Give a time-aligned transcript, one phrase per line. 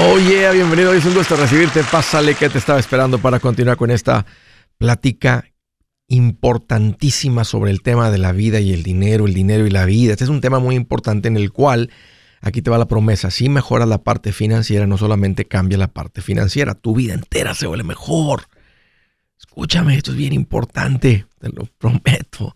[0.00, 0.92] Oh yeah, bienvenido.
[0.94, 1.82] Es un gusto recibirte.
[1.82, 4.26] Pásale que te estaba esperando para continuar con esta
[4.78, 5.44] plática
[6.06, 10.12] importantísima sobre el tema de la vida y el dinero, el dinero y la vida.
[10.12, 11.90] Este es un tema muy importante en el cual
[12.40, 13.32] aquí te va la promesa.
[13.32, 17.66] Si mejoras la parte financiera, no solamente cambia la parte financiera, tu vida entera se
[17.66, 18.44] vuelve mejor.
[19.36, 22.54] Escúchame, esto es bien importante, te lo prometo.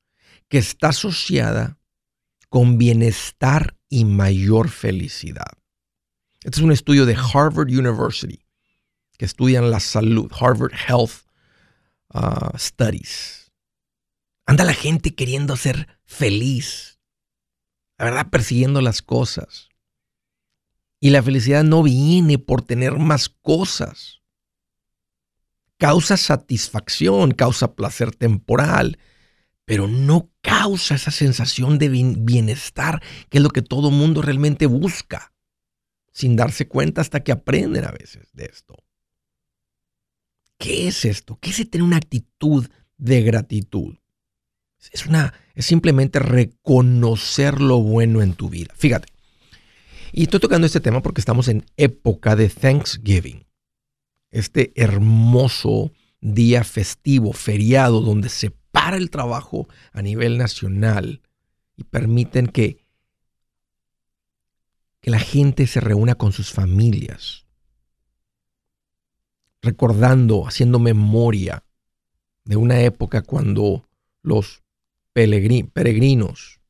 [0.49, 1.79] que está asociada
[2.49, 5.53] con bienestar y mayor felicidad.
[6.45, 8.45] Este es un estudio de Harvard University
[9.17, 11.25] que estudian la salud, Harvard Health
[12.13, 13.53] uh, Studies.
[14.47, 16.92] Anda la gente queriendo ser feliz,
[17.99, 19.69] la verdad, persiguiendo las cosas.
[21.01, 24.23] Y la felicidad no viene por tener más cosas.
[25.79, 28.99] Causa satisfacción, causa placer temporal,
[29.65, 35.33] pero no causa esa sensación de bienestar que es lo que todo mundo realmente busca,
[36.13, 38.77] sin darse cuenta hasta que aprenden a veces de esto.
[40.59, 41.39] ¿Qué es esto?
[41.41, 43.97] ¿Qué es tener una actitud de gratitud?
[44.91, 48.75] Es, una, es simplemente reconocer lo bueno en tu vida.
[48.77, 49.09] Fíjate.
[50.13, 53.47] Y estoy tocando este tema porque estamos en época de Thanksgiving.
[54.31, 61.23] Este hermoso día festivo, feriado, donde se para el trabajo a nivel nacional
[61.77, 62.87] y permiten que,
[65.01, 67.47] que la gente se reúna con sus familias,
[69.61, 71.65] recordando, haciendo memoria
[72.45, 73.89] de una época cuando
[74.23, 74.62] los
[75.13, 76.61] peregrinos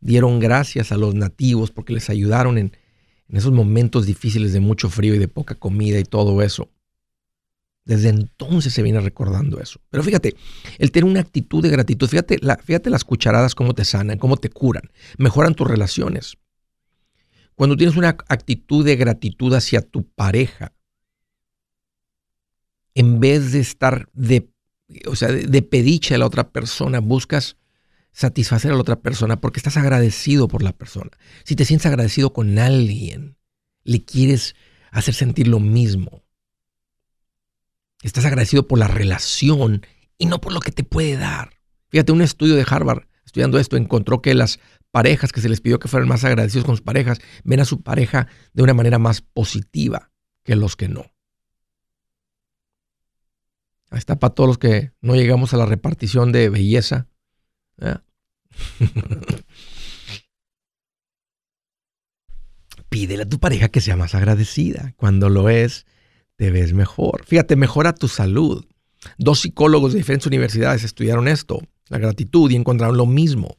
[0.00, 2.76] dieron gracias a los nativos porque les ayudaron en,
[3.28, 6.70] esos momentos difíciles de mucho frío y de poca comida y todo eso.
[7.84, 9.80] Desde entonces se viene recordando eso.
[9.90, 10.36] Pero fíjate,
[10.78, 14.48] el tener una actitud de gratitud, fíjate, fíjate las cucharadas cómo te sanan, cómo te
[14.48, 16.36] curan, mejoran tus relaciones.
[17.56, 20.72] Cuando tienes una actitud de gratitud hacia tu pareja,
[22.94, 24.50] en vez de estar de
[25.06, 27.56] o sea, de, pediche a la otra persona, buscas
[28.12, 31.10] satisfacer a la otra persona porque estás agradecido por la persona.
[31.44, 33.36] Si te sientes agradecido con alguien,
[33.84, 34.54] le quieres
[34.90, 36.24] hacer sentir lo mismo.
[38.02, 39.84] Estás agradecido por la relación
[40.18, 41.50] y no por lo que te puede dar.
[41.88, 44.60] Fíjate, un estudio de Harvard, estudiando esto, encontró que las
[44.90, 47.82] parejas que se les pidió que fueran más agradecidos con sus parejas, ven a su
[47.82, 50.10] pareja de una manera más positiva
[50.42, 51.15] que los que no.
[53.96, 57.08] Está para todos los que no llegamos a la repartición de belleza.
[62.88, 64.94] Pídele a tu pareja que sea más agradecida.
[64.96, 65.86] Cuando lo es,
[66.36, 67.24] te ves mejor.
[67.24, 68.64] Fíjate, mejora tu salud.
[69.18, 73.56] Dos psicólogos de diferentes universidades estudiaron esto, la gratitud, y encontraron lo mismo.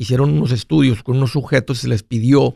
[0.00, 2.54] Hicieron unos estudios con unos sujetos y se les pidió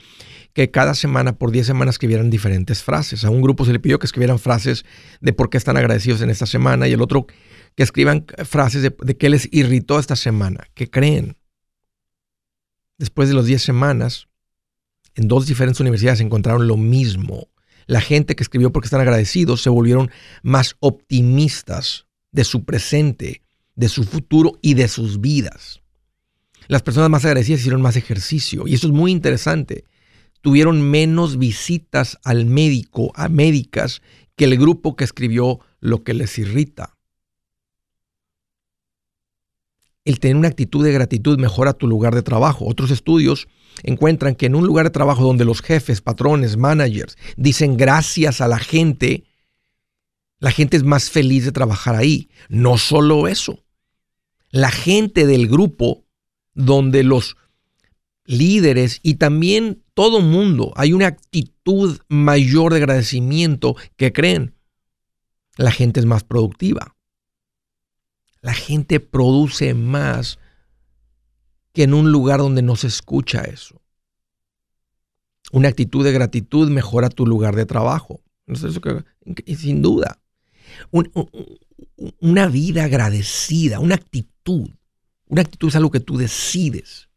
[0.52, 3.24] que cada semana, por 10 semanas, escribieran diferentes frases.
[3.24, 4.84] A un grupo se le pidió que escribieran frases
[5.20, 7.26] de por qué están agradecidos en esta semana y el otro
[7.74, 11.36] que escriban frases de, qué les irritó esta semana, qué creen.
[12.96, 14.28] Después de las 10 semanas,
[15.16, 17.48] en dos diferentes universidades encontraron lo mismo.
[17.86, 20.12] La gente que escribió porque están agradecidos se volvieron
[20.44, 23.42] más optimistas de su presente,
[23.74, 25.81] de su futuro y de sus vidas.
[26.72, 29.84] Las personas más agradecidas hicieron más ejercicio y eso es muy interesante
[30.40, 34.00] tuvieron menos visitas al médico, a médicas,
[34.36, 36.96] que el grupo que escribió lo que les irrita.
[40.04, 42.66] El tener una actitud de gratitud mejora tu lugar de trabajo.
[42.66, 43.48] Otros estudios
[43.84, 48.48] encuentran que en un lugar de trabajo donde los jefes, patrones, managers dicen gracias a
[48.48, 49.24] la gente,
[50.40, 52.30] La gente es más feliz de trabajar ahí.
[52.48, 53.62] No solo eso.
[54.50, 56.02] La gente del grupo
[56.54, 57.36] donde los
[58.24, 64.54] líderes y también todo mundo hay una actitud mayor de agradecimiento que creen.
[65.56, 66.96] La gente es más productiva.
[68.40, 70.38] La gente produce más
[71.72, 73.80] que en un lugar donde no se escucha eso.
[75.52, 78.22] Una actitud de gratitud mejora tu lugar de trabajo.
[79.56, 80.18] sin duda.
[82.20, 84.70] una vida agradecida, una actitud.
[85.32, 87.08] Una actitud es algo que tú decides.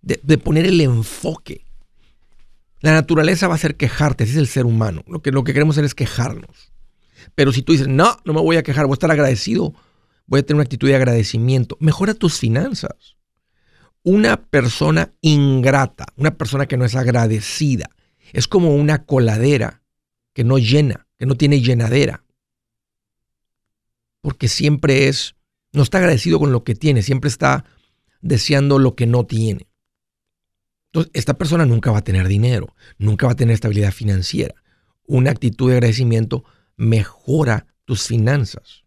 [0.00, 1.66] De, poner el enfoque.
[2.80, 5.04] La naturaleza va a ser quejarte, ese es el ser humano.
[5.06, 6.72] Lo que, lo que queremos hacer es quejarnos.
[7.34, 9.74] Pero si tú dices, no, no me voy a quejar, voy a estar agradecido,
[10.24, 13.16] voy a tener una actitud de agradecimiento, mejora tus finanzas.
[14.02, 17.90] Una persona ingrata, una persona que no es agradecida,
[18.32, 19.82] es como una coladera
[20.32, 22.24] que no llena, que no tiene llenadera.
[24.22, 25.35] Porque siempre es,
[25.76, 27.66] no está agradecido con lo que tiene, siempre está
[28.22, 29.68] deseando lo que no tiene.
[30.86, 34.54] Entonces, esta persona nunca va a tener dinero, nunca va a tener estabilidad financiera.
[35.04, 36.44] Una actitud de agradecimiento
[36.78, 38.84] mejora tus finanzas.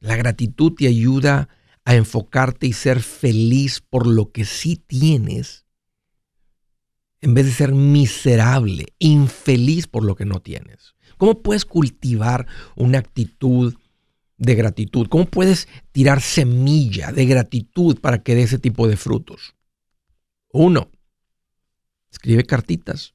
[0.00, 1.48] La gratitud te ayuda
[1.84, 5.64] a enfocarte y ser feliz por lo que sí tienes,
[7.20, 10.96] en vez de ser miserable, infeliz por lo que no tienes.
[11.18, 13.76] ¿Cómo puedes cultivar una actitud
[14.36, 15.08] de gratitud?
[15.08, 19.54] ¿Cómo puedes tirar semilla de gratitud para que dé ese tipo de frutos?
[20.52, 20.90] Uno,
[22.10, 23.14] escribe cartitas,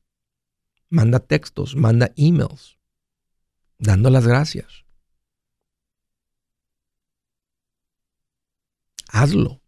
[0.89, 2.77] manda textos, manda emails,
[3.77, 4.85] dando las gracias.
[9.11, 9.61] hazlo.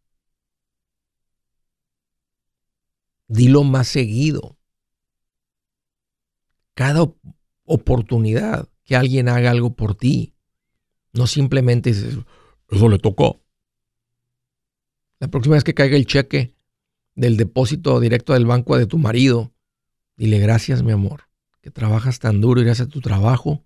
[3.27, 4.57] Dilo más seguido.
[6.73, 7.13] Cada
[7.65, 10.32] oportunidad que alguien haga algo por ti,
[11.13, 12.17] no simplemente dices,
[12.69, 13.41] eso le tocó.
[15.19, 16.53] La próxima vez que caiga el cheque
[17.15, 19.53] del depósito directo del banco de tu marido,
[20.17, 21.29] dile gracias mi amor,
[21.61, 23.63] que trabajas tan duro y gracias a tu trabajo,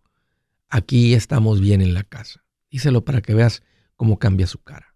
[0.69, 2.43] aquí estamos bien en la casa.
[2.69, 3.63] Díselo para que veas
[3.95, 4.93] cómo cambia su cara.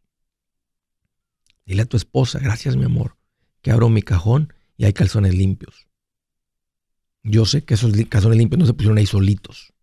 [1.66, 3.16] Dile a tu esposa, gracias mi amor,
[3.62, 5.88] que abro mi cajón y hay calzones limpios.
[7.24, 9.74] Yo sé que esos calzones limpios no se pusieron ahí solitos.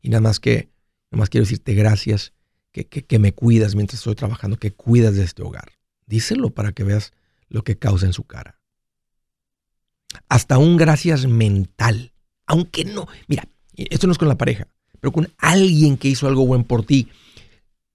[0.00, 0.71] Y nada más que,
[1.12, 2.32] nada más quiero decirte gracias,
[2.72, 5.72] que, que, me cuidas mientras estoy trabajando, que cuidas de este hogar.
[6.06, 7.12] Díselo para que veas
[7.48, 8.58] lo que causa en su cara.
[10.28, 12.12] Hasta un gracias mental.
[12.46, 14.68] Aunque no, mira, esto no es con la pareja,
[15.00, 17.08] pero con alguien que hizo algo bueno por ti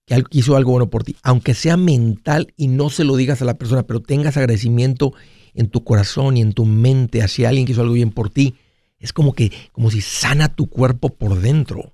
[0.08, 3.46] que hizo algo bueno por ti, aunque sea mental y no se lo digas a
[3.46, 5.14] la persona, pero tengas agradecimiento
[5.54, 8.56] en tu corazón y en tu mente hacia alguien que hizo algo bien por ti,
[9.00, 11.94] es como que como si sana tu cuerpo por dentro.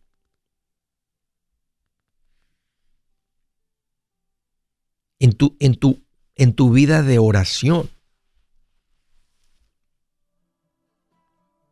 [5.20, 6.04] En tu, en tu,
[6.36, 7.90] en tu vida de oración.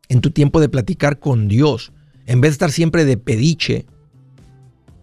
[0.08, 1.92] En tu tiempo de platicar con Dios.
[2.26, 3.86] En vez de estar siempre de pediche,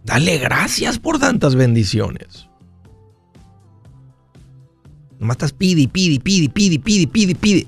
[0.03, 2.47] Dale gracias por tantas bendiciones.
[5.19, 7.67] Nomás estás pide, pide, pide, pide, pide, pide, pide.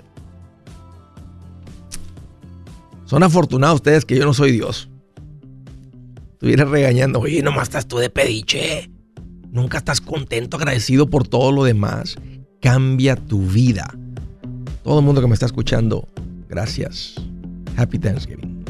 [3.05, 4.89] Son afortunados ustedes que yo no soy Dios.
[6.31, 8.89] Estuviera regañando, oye, nomás estás tú de pediche.
[9.51, 12.15] Nunca estás contento, agradecido por todo lo demás.
[12.61, 13.93] Cambia tu vida.
[14.81, 16.07] Todo el mundo que me está escuchando,
[16.47, 17.15] gracias.
[17.75, 18.63] Happy Thanksgiving.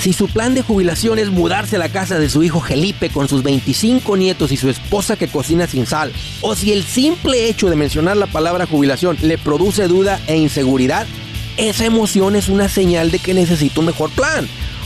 [0.00, 3.28] Si su plan de jubilación es mudarse a la casa de su hijo Felipe con
[3.28, 6.10] sus 25 nietos y su esposa que cocina sin sal,
[6.40, 11.06] o si el simple hecho de mencionar la palabra jubilación le produce duda e inseguridad,
[11.58, 14.48] esa emoción es una señal de que necesita un mejor plan.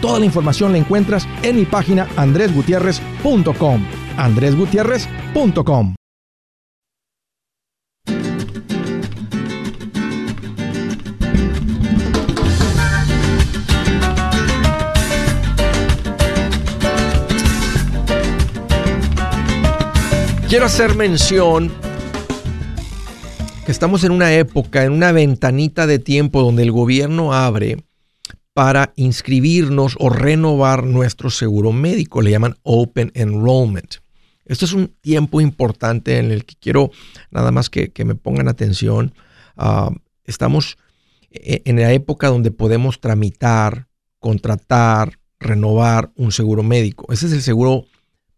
[0.00, 3.84] Toda la información la encuentras en mi página andresgutierrez.com.
[4.16, 5.94] andresgutierrez.com.
[20.48, 21.70] Quiero hacer mención
[23.66, 27.87] que estamos en una época, en una ventanita de tiempo donde el gobierno abre
[28.58, 32.22] para inscribirnos o renovar nuestro seguro médico.
[32.22, 33.98] Le llaman Open Enrollment.
[34.46, 36.90] Esto es un tiempo importante en el que quiero
[37.30, 39.14] nada más que, me pongan atención.
[39.56, 39.92] Ah,
[40.24, 40.76] estamos
[41.30, 43.86] e, en la época donde podemos tramitar,
[44.18, 47.12] contratar, renovar un seguro médico.
[47.12, 47.84] Ese es el seguro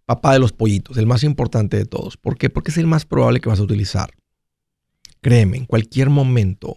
[0.04, 2.18] papá de los pollitos, el más importante de todos.
[2.18, 2.50] ¿Por qué?
[2.50, 4.10] Porque es el más probable que vas a utilizar.
[5.22, 6.76] Créeme, en cualquier momento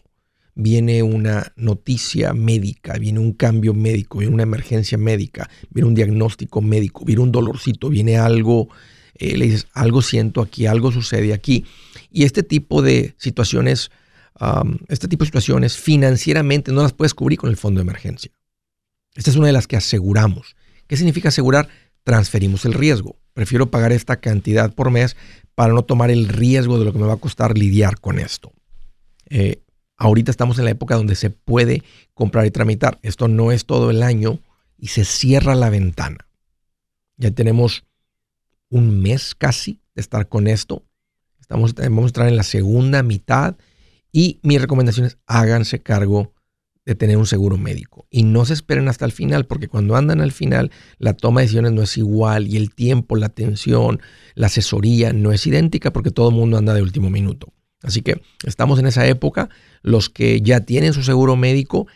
[0.56, 6.62] viene una noticia médica, viene un cambio médico, viene una emergencia médica, viene un diagnóstico
[6.62, 8.70] médico, viene un dolorcito, viene algo,
[9.16, 11.66] eh, le dices, algo siento aquí, algo sucede aquí.
[12.12, 13.92] Y este tipo de situaciones,
[14.90, 18.32] este tipo de situaciones financieramente no las puedes cubrir con el fondo de emergencia.
[19.16, 20.56] Esta es una de las que aseguramos.
[20.88, 21.70] ¿Qué significa asegurar?
[22.04, 23.18] Transferimos el riesgo.
[23.34, 25.16] Prefiero pagar esta cantidad por mes
[25.56, 28.52] para no tomar el riesgo de lo que me va a costar lidiar con esto.
[29.30, 29.63] Eh,
[30.04, 31.82] Ahorita estamos en la época donde se puede
[32.14, 33.00] comprar y tramitar.
[33.04, 34.42] Esto no es todo el año
[34.78, 36.28] y se cierra la ventana.
[37.16, 37.86] Ya tenemos
[38.68, 40.84] un mes casi de estar con esto.
[41.40, 43.56] Estamos, vamos a estar en la segunda mitad
[44.12, 46.34] y mi recomendación es háganse cargo
[46.86, 50.20] de tener un seguro médico y no se esperen hasta el final porque cuando andan
[50.20, 54.02] al final la toma de decisiones no es igual y el tiempo, la atención,
[54.36, 57.54] la asesoría no es idéntica porque todo el mundo anda de último minuto.
[57.84, 59.50] Así que estamos en esa época.
[59.82, 61.88] Los que ya tienen su seguro médico,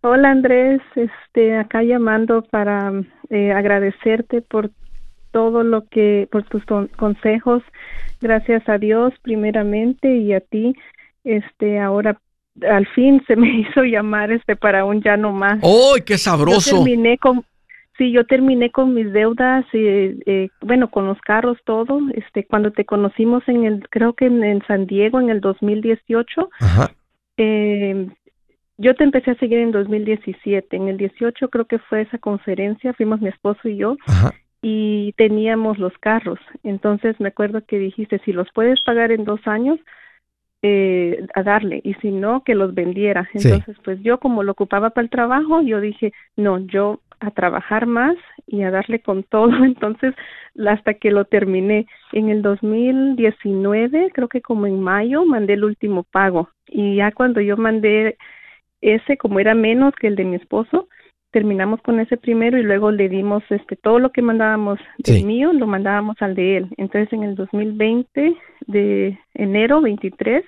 [0.00, 2.90] Hola Andrés, este, acá llamando para
[3.30, 4.72] eh, agradecerte por
[5.32, 6.62] todo lo que, por tus
[6.96, 7.62] consejos.
[8.20, 10.74] Gracias a Dios primeramente y a ti.
[11.24, 12.18] Este, ahora
[12.68, 15.58] al fin se me hizo llamar este para un ya no más.
[15.62, 16.70] ¡Ay, qué sabroso!
[16.70, 17.44] Yo terminé con
[17.98, 22.00] Sí, yo terminé con mis deudas, y, eh, bueno, con los carros, todo.
[22.14, 26.90] Este, cuando te conocimos en el, creo que en, San Diego en el 2018, Ajá.
[27.36, 28.08] Eh,
[28.78, 30.74] yo te empecé a seguir en 2017.
[30.74, 33.96] En el 18 creo que fue esa conferencia, fuimos mi esposo y yo.
[34.06, 36.38] Ajá y teníamos los carros.
[36.62, 39.78] Entonces me acuerdo que dijiste, si los puedes pagar en dos años,
[40.64, 44.90] eh, a darle y si no que los vendiera entonces pues yo como lo ocupaba
[44.90, 48.16] para el trabajo yo dije no yo a trabajar más
[48.46, 50.14] y a darle con todo entonces
[50.66, 51.86] hasta que lo terminé.
[52.12, 56.50] En el 2019 creo que como en mayo mandé el último pago.
[56.66, 58.16] Y ya cuando yo mandé
[58.80, 60.88] ese como era menos que el de mi esposo
[61.32, 65.52] terminamos con ese primero y luego le dimos este todo lo que mandábamos del mío
[65.52, 66.68] lo mandábamos al de él.
[66.76, 68.36] Entonces en el 2020
[68.66, 70.44] de enero 23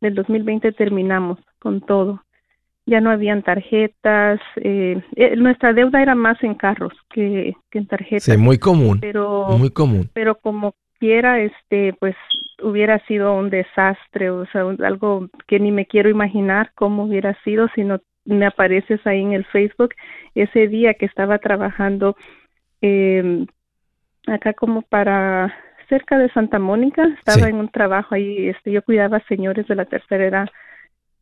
[0.00, 2.24] del 2020 terminamos con todo.
[2.86, 8.24] Ya no habían tarjetas eh, eh, nuestra deuda era más en carros que, en tarjetas.
[8.24, 10.08] Sí muy común pero muy común.
[10.14, 12.14] pero como quiera este pues
[12.62, 17.68] hubiera sido un desastre o sea algo que ni me quiero imaginar cómo hubiera sido
[17.74, 19.94] si no me apareces ahí en el Facebook
[20.34, 22.16] ese día que estaba trabajando
[22.80, 23.46] eh,
[24.26, 25.54] acá como para
[25.88, 29.84] cerca de Santa Mónica, estaba en un trabajo ahí, este, yo cuidaba señores de la
[29.84, 30.48] tercera edad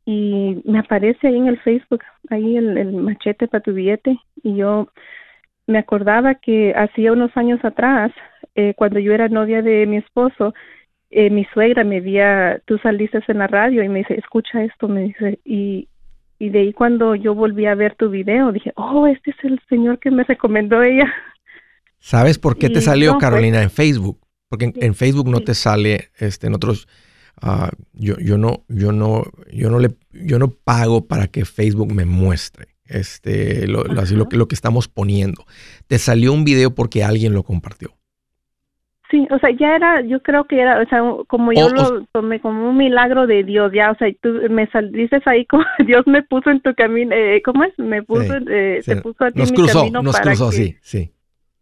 [0.04, 4.88] y me aparece ahí en el Facebook, ahí el, machete para tu billete y yo
[5.66, 8.12] me acordaba que hacía unos años atrás,
[8.54, 10.54] eh, cuando yo era novia de mi esposo,
[11.10, 14.88] eh, mi suegra me veía, tú saliste en la radio y me dice, escucha esto,
[14.88, 15.88] me dice, y,
[16.40, 19.60] y de ahí cuando yo volví a ver tu video, dije, oh, este es el
[19.68, 21.04] señor que me recomendó ella.
[21.98, 24.18] ¿Sabes por qué te salió, pues Carolina, en Facebook?
[24.48, 26.88] Porque en, Facebook no te sale, este, en otros,
[27.42, 31.92] uh, yo, yo no, yo no, yo no le, yo no pago para que Facebook
[31.92, 35.44] me muestre, este, lo, así lo que, lo que estamos poniendo.
[35.88, 37.99] Te salió un video porque alguien lo compartió.
[39.10, 42.38] Sí, o sea, ya era, yo creo que era, o sea, como yo lo tomé
[42.38, 46.22] como un milagro de Dios, ya, o sea, tú me dices ahí como Dios me
[46.22, 47.76] puso en tu camino, eh, ¿cómo es?
[47.76, 51.10] Me puso, eh, te puso a ti nos mi cruzó, camino nos cruzó, sí, sí.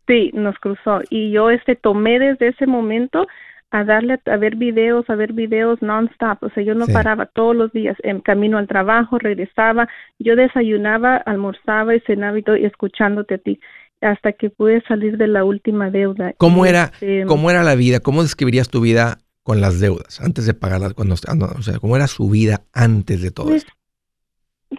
[0.07, 1.01] Sí, nos cruzó.
[1.11, 3.27] Y yo, este, tomé desde ese momento
[3.71, 7.57] a darle a ver videos, a ver videos non-stop, o sea, yo no paraba todos
[7.57, 9.89] los días, en camino al trabajo, regresaba,
[10.19, 13.61] yo desayunaba, almorzaba y cenaba y todo, y escuchándote a ti
[14.01, 16.33] hasta que pude salir de la última deuda.
[16.39, 18.01] ¿Cómo era, este, cómo era la vida?
[18.01, 20.95] ¿Cómo describirías tu vida con las deudas antes de pagarlas?
[20.95, 23.73] Cuando, o sea, ¿cómo era su vida antes de todo pues, esto?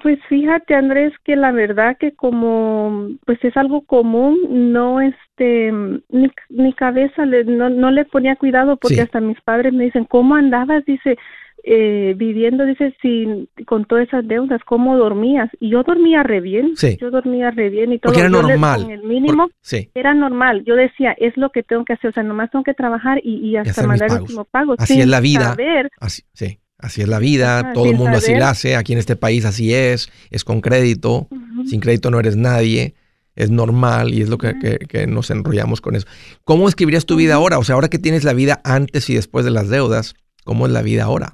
[0.04, 4.38] Pues fíjate, Andrés, que la verdad que como pues es algo común,
[4.72, 5.72] no este
[6.10, 10.06] ni, ni cabeza le, no, no le ponía cuidado porque hasta mis padres me dicen,
[10.06, 11.18] "¿Cómo andabas?" dice,
[11.64, 15.50] eh, viviendo, dice, sin, con todas esas deudas, ¿cómo dormías?
[15.60, 18.12] Y yo dormía re bien, yo dormía re bien y todo.
[18.12, 18.90] Porque era normal.
[18.90, 19.50] el mínimo,
[19.94, 20.64] era normal.
[20.66, 23.56] Yo decía, es lo que tengo que hacer, o sea, nomás tengo que trabajar y,
[23.56, 24.76] hasta mandar el último pago.
[24.78, 25.56] Así es la vida.
[26.00, 26.60] Así, sí.
[26.78, 29.74] Así es la vida, todo el mundo así la hace, aquí en este país así
[29.74, 31.28] es, es con crédito,
[31.66, 32.96] sin crédito no eres nadie,
[33.36, 36.08] es normal y es lo que, que, nos enrollamos con eso.
[36.46, 37.58] ¿Cómo escribirías tu vida ahora?
[37.60, 40.72] O sea, ahora que tienes la vida antes y después de las deudas, ¿cómo es
[40.72, 41.34] la vida ahora?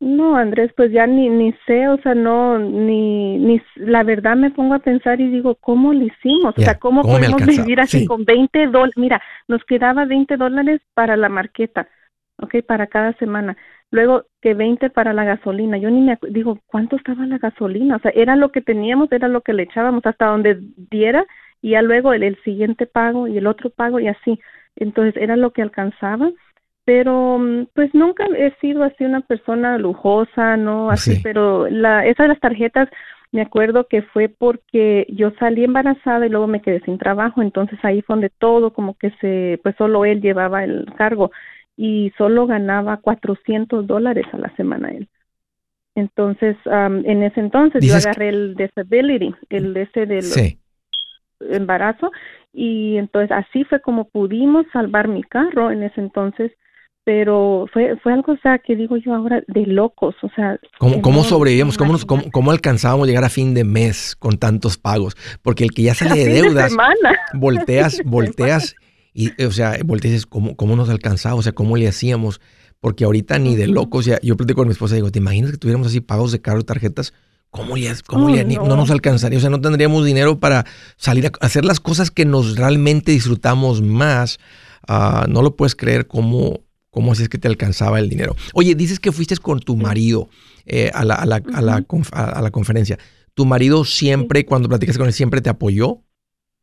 [0.00, 4.50] No, Andrés, pues ya ni, ni sé, o sea, no, ni, ni, la verdad me
[4.50, 6.54] pongo a pensar y digo, ¿cómo lo hicimos?
[6.56, 8.94] o sea, ¿cómo, podemos vivir así con 20 dólares?
[8.96, 11.86] Mira, nos quedaba 20 dólares para la marqueta,
[12.38, 12.62] ¿ok?
[12.66, 13.58] Para cada semana.
[13.90, 15.76] Luego que 20 para la gasolina.
[15.76, 17.96] Yo ni me digo, ¿cuánto estaba la gasolina?
[17.96, 20.60] O sea, era lo que teníamos, era lo que le echábamos hasta donde
[20.90, 21.26] diera
[21.60, 24.40] y ya luego el, el siguiente pago y el otro pago y así.
[24.76, 26.30] Entonces, era lo que alcanzaba
[26.90, 32.24] pero mm, pues nunca he sido así una persona lujosa, no así, pero la esa
[32.24, 32.88] de las tarjetas
[33.30, 37.78] me acuerdo que fue porque yo salí embarazada y luego me quedé sin trabajo, entonces
[37.84, 41.30] ahí fue donde todo como que se, pues solo él llevaba el cargo
[41.76, 45.08] y solo ganaba 400 dólares a la semana él.
[45.94, 50.24] Entonces, en ese entonces yo agarré el disability, el ese del
[51.50, 52.10] embarazo,
[52.52, 56.50] y entonces así fue como pudimos salvar mi carro en ese entonces
[57.04, 60.58] pero fue, fue algo, o sea, que digo yo ahora, de locos, o sea.
[60.78, 61.78] ¿Cómo, cómo sobrevivimos?
[61.78, 61.96] ¿Cómo,
[62.30, 65.16] cómo, alcanzábamos llegar a fin de mes con tantos pagos?
[65.42, 66.72] Porque el que ya sale de deudas,
[67.34, 68.76] volteas, volteas,
[69.14, 71.36] y, o sea, volteas ¿cómo, ¿cómo nos alcanzaba?
[71.36, 72.40] O sea, ¿cómo le hacíamos?
[72.80, 75.50] Porque ahorita ni de locos, ya, yo platico con mi esposa y digo, ¿te imaginas
[75.50, 77.12] que tuviéramos así pagos de carro y tarjetas?
[77.50, 78.76] ¿Cómo, le, cómo no.
[78.76, 79.38] nos alcanzaría?
[79.38, 80.64] O sea, no tendríamos dinero para
[80.96, 84.38] salir a hacer las cosas que nos realmente disfrutamos más.
[84.86, 88.36] Ah, no lo puedes creer cómo cómo así es que te alcanzaba el dinero.
[88.54, 90.28] Oye, dices que fuiste con tu marido
[90.66, 91.62] eh, a, la, a, la, a,
[92.42, 92.98] la, conferencia.
[93.34, 96.02] ¿Tu marido siempre, cuando platicas con él, siempre te apoyó?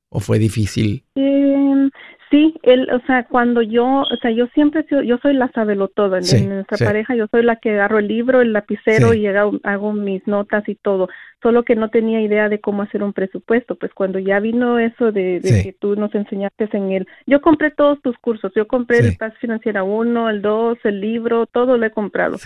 [0.09, 1.05] ¿O fue difícil?
[1.15, 1.89] Em,
[2.29, 6.17] Sí, él, o sea, cuando yo, o sea, yo siempre, yo soy la sabelo todo.
[6.17, 9.93] En, nuestra pareja, yo soy la que agarro el libro, el lapicero y hago, hago,
[9.93, 11.07] mis notas y todo.
[11.41, 13.75] Solo que no tenía idea de cómo hacer un presupuesto.
[13.75, 18.01] Pues cuando ya vino eso de, que tú nos enseñaste en él, yo compré todos
[18.01, 18.51] tus cursos.
[18.55, 22.37] Yo compré el Paz Financiera 1, el 2, el libro, todo lo he comprado.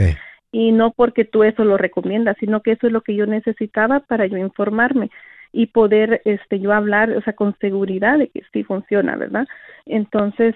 [0.51, 4.01] Y no porque tú eso lo recomiendas, sino que eso es lo que yo necesitaba
[4.01, 5.09] para yo informarme
[5.51, 9.47] y poder este yo hablar, o sea, con seguridad de que sí funciona, ¿verdad?
[9.85, 10.55] Entonces,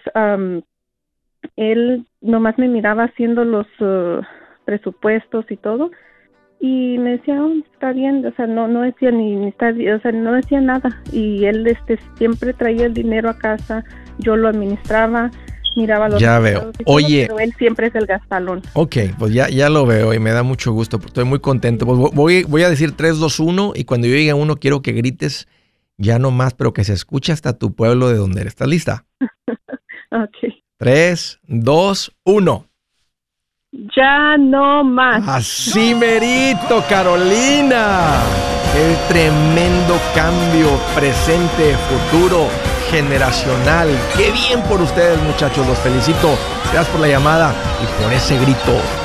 [1.55, 4.21] él nomás me miraba haciendo los uh,
[4.65, 5.91] presupuestos y todo
[6.59, 9.99] y me decía, oh, está bien, o sea, no no decía ni, ni está o
[9.99, 13.83] sea, no decía nada y él este siempre traía el dinero a casa,
[14.19, 15.29] yo lo administraba
[15.75, 16.71] miraba los Ya veo.
[16.85, 17.25] Oye.
[17.27, 18.61] Pero él siempre es el gastalón.
[18.73, 20.99] Ok, pues ya, ya lo veo y me da mucho gusto.
[21.05, 21.85] Estoy muy contento.
[21.85, 24.81] Pues voy, voy a decir 3, 2, 1 y cuando yo llegue a uno quiero
[24.81, 25.47] que grites
[25.97, 28.53] ya no más, pero que se escuche hasta tu pueblo de donde eres.
[28.53, 29.05] ¿Estás lista?
[30.11, 30.53] ok.
[30.77, 32.65] 3, 2, 1.
[33.95, 35.27] Ya no más.
[35.27, 38.23] Así merito, Carolina.
[38.75, 42.49] El tremendo cambio presente, futuro
[42.95, 43.89] generacional.
[44.15, 45.67] Qué bien por ustedes, muchachos.
[45.67, 46.37] Los felicito.
[46.71, 47.53] Gracias por la llamada
[47.83, 49.04] y por ese grito.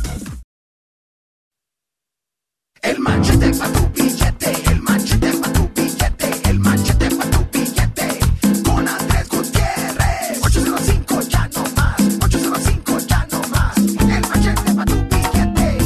[2.83, 8.19] El manchete pa' tu billete, el manchete pa' tu billete, el manchete pa' tu billete.
[8.63, 10.41] Con Andrés Gutiérrez.
[10.41, 13.77] 805 ya no más, 805 ya no más.
[13.77, 15.77] El manchete pa' tu billete,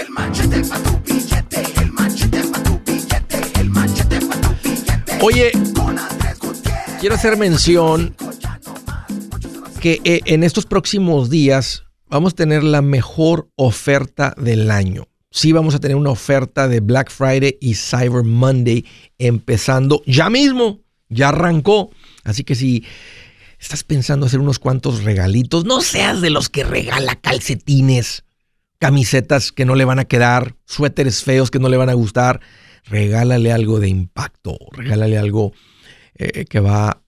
[0.00, 5.18] el manchete pa' tu billete, el manchete pa' tu billete, el manchete pa' tu billete.
[5.20, 5.50] Oye,
[7.00, 8.14] quiero hacer mención
[9.80, 15.52] que eh, en estos próximos días vamos a tener la mejor oferta del año sí
[15.52, 18.84] vamos a tener una oferta de Black Friday y Cyber Monday
[19.18, 21.90] empezando ya mismo, ya arrancó.
[22.24, 22.84] Así que si
[23.58, 28.24] estás pensando hacer unos cuantos regalitos, no seas de los que regala calcetines,
[28.78, 32.40] camisetas que no le van a quedar, suéteres feos que no le van a gustar.
[32.84, 35.52] Regálale algo de impacto, regálale algo
[36.14, 37.02] eh, que, va,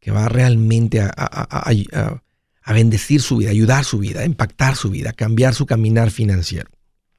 [0.00, 5.54] que va realmente a, a bendecir su vida, ayudar su vida, impactar su vida, cambiar
[5.54, 6.70] su caminar financiero.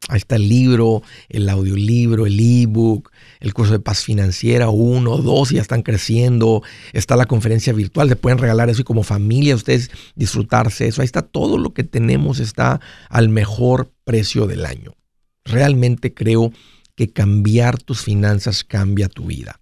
[0.08, 5.50] Ahí está el libro, el audiolibro, el ebook, el curso de paz financiera, uno, dos,
[5.50, 6.64] ya están creciendo.
[6.94, 11.02] Está la conferencia virtual, se pueden regalar eso y como familia ustedes disfrutarse eso.
[11.02, 14.96] Ahí está todo lo que tenemos, está al mejor precio del año.
[15.44, 16.54] Realmente creo
[16.96, 19.60] que cambiar tus finanzas cambia tu vida.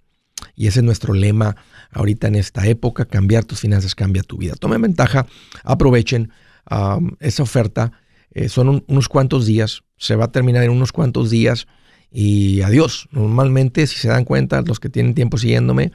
[0.55, 1.55] Y ese es nuestro lema
[1.91, 4.53] ahorita en esta época, cambiar tus finanzas cambia tu vida.
[4.55, 5.25] Tomen ventaja,
[5.63, 6.31] aprovechen
[7.19, 7.91] esa oferta
[8.37, 11.67] eh, son unos cuantos días, se va a terminar en unos cuantos días
[12.11, 13.07] y adiós.
[13.11, 15.91] Normalmente, si se dan cuenta, los que tienen tiempo siguiéndome,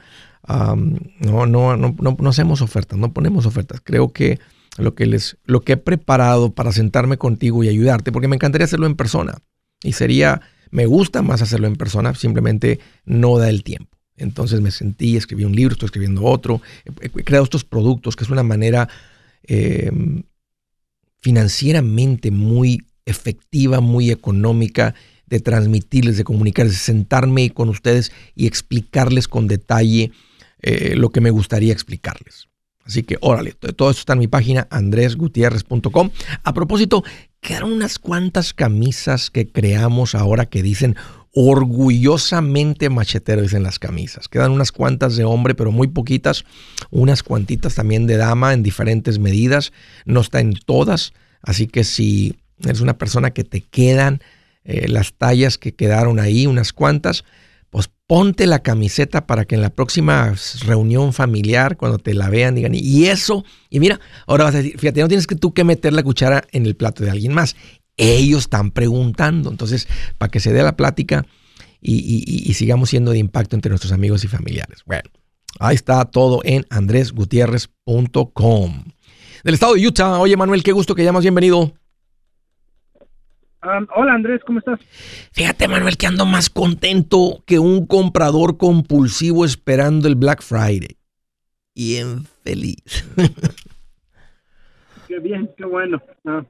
[0.47, 3.81] no, no, no, no, hacemos ofertas, no ponemos ofertas.
[3.83, 4.39] Creo que
[4.77, 8.65] lo que, les, lo que he preparado para sentarme contigo y ayudarte, porque me encantaría
[8.65, 9.37] hacerlo en persona
[9.83, 13.97] y sería, me gusta más hacerlo en persona, simplemente no da el tiempo.
[14.15, 18.29] Entonces me sentí, escribí un libro, estoy escribiendo otro, he, creado estos productos que es
[18.29, 18.87] una manera
[19.43, 19.91] eh,
[21.19, 24.95] financieramente muy efectiva, muy económica
[25.27, 30.11] de transmitirles, de comunicarles, de sentarme con ustedes y explicarles con detalle
[30.61, 32.47] eh, lo que me gustaría explicarles.
[32.85, 36.09] Así que órale, todo esto está en mi página andresgutierrez.com.
[36.43, 37.03] A propósito,
[37.39, 40.95] quedaron unas cuantas camisas que creamos ahora que dicen
[41.33, 44.27] orgullosamente machetero, dicen las camisas.
[44.27, 46.45] Quedan unas cuantas de hombre, pero muy poquitas.
[46.91, 49.71] Unas cuantitas también de dama en diferentes medidas.
[50.05, 51.13] No está en todas.
[51.41, 54.21] Así que si eres una persona que te quedan
[54.65, 57.25] eh, las tallas que quedaron ahí, unas cuantas,
[57.69, 60.33] pues ponte la camiseta para que en la próxima
[60.65, 64.79] reunión familiar, cuando te la vean, digan, y eso, y mira, ahora vas a decir,
[64.79, 67.55] fíjate, no tienes que tú que meter la cuchara en el plato de alguien más.
[67.97, 69.51] Ellos están preguntando.
[69.51, 69.87] Entonces,
[70.17, 71.25] para que se dé la plática
[71.81, 74.83] y, sigamos siendo de impacto entre nuestros amigos y familiares.
[74.85, 75.09] Bueno,
[75.59, 78.83] ahí está todo en andresgutierrez.com.
[79.43, 80.19] Del estado de Utah.
[80.19, 81.23] Oye, Manuel, qué gusto que llamas.
[81.23, 81.73] Bienvenido
[83.95, 84.79] hola Andrés, ¿cómo estás?
[85.31, 90.97] Fíjate Manuel que ando más contento que un comprador compulsivo esperando el Black Friday.
[91.75, 93.05] Bien feliz.
[95.07, 96.01] qué bien, qué bueno.
[96.25, 96.43] Ah,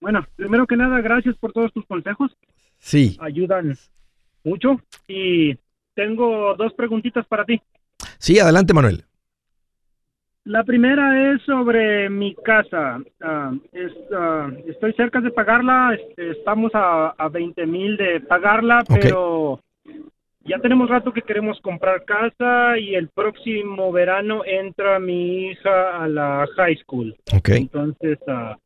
[0.00, 2.36] bueno, primero que nada, gracias por todos tus consejos.
[2.78, 3.16] Sí.
[3.20, 3.76] Ayudan
[4.44, 4.80] mucho.
[5.08, 5.56] Y
[5.94, 7.60] tengo dos preguntitas para ti.
[8.18, 9.04] Sí, adelante Manuel.
[10.44, 13.00] La primera es sobre mi casa.
[13.20, 13.52] Ah,
[14.14, 15.94] ah, estoy cerca de pagarla.
[15.94, 19.60] Este, estamos a, a 20 mil de pagarla, pero
[20.44, 26.08] ya tenemos rato que queremos comprar casa y el próximo verano entra mi hija a
[26.08, 27.14] la high school.
[27.32, 27.58] Okay.
[27.58, 28.56] Entonces, uh,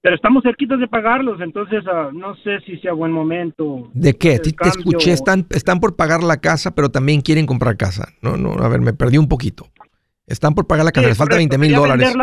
[0.00, 1.82] pero estamos cerquitos de pagarlos, entonces
[2.14, 3.90] no sé si sea buen momento.
[3.92, 4.38] ¿De qué?
[4.38, 8.08] Te, te escuché, están, están por pagar la casa, pero también quieren comprar casa.
[8.22, 9.66] No, no, a ver, me perdí un poquito.
[10.26, 12.14] Están por pagar la casa, les falta 20 mil dólares.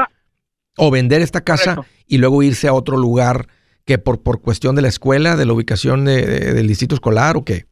[0.77, 3.47] O vender esta casa y luego irse a otro lugar
[3.85, 7.65] que por, por cuestión de la escuela, de la ubicación del distrito escolar o qué?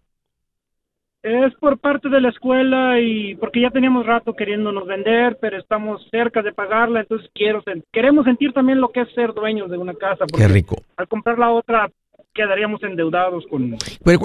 [1.24, 6.02] Es por parte de la escuela y porque ya teníamos rato queriéndonos vender, pero estamos
[6.10, 9.94] cerca de pagarla, entonces quiero queremos sentir también lo que es ser dueños de una
[9.94, 10.26] casa.
[10.36, 10.82] Qué rico.
[10.98, 11.92] Al comprar la otra
[12.34, 13.78] quedaríamos endeudados con...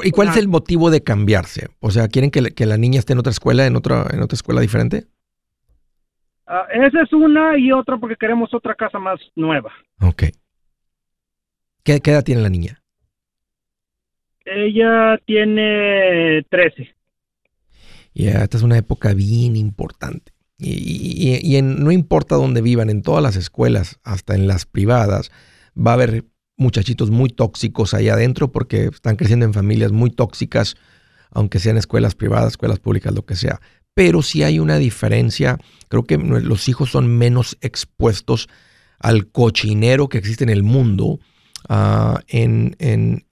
[0.05, 1.69] ¿Y cuál es el motivo de cambiarse?
[1.81, 4.37] O sea, ¿quieren que, que la niña esté en otra escuela, en otra, en otra
[4.37, 5.05] escuela diferente?
[6.47, 9.73] Ah, esa es una y otra porque queremos otra casa más nueva.
[10.01, 10.25] Ok.
[11.83, 12.83] ¿Qué, edad tiene la niña?
[14.45, 16.95] Ella tiene 13.
[18.15, 20.33] Ya, esta es una época bien importante.
[20.59, 25.31] Y, no importa dónde vivan, en todas las escuelas, hasta en las privadas,
[25.77, 26.25] va a haber
[26.57, 30.77] muchachitos muy tóxicos ahí adentro porque están creciendo en familias muy tóxicas,
[31.31, 33.61] aunque sean escuelas privadas, escuelas públicas, lo que sea
[33.97, 35.59] pero sí hay una diferencia.
[35.89, 38.47] Creo que los hijos son menos expuestos
[38.99, 41.19] al cochinero que existe en el mundo
[41.71, 42.77] ah, en,